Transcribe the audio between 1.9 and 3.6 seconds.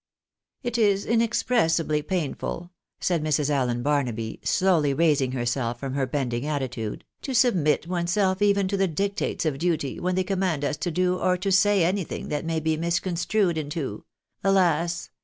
painful," said Mrs.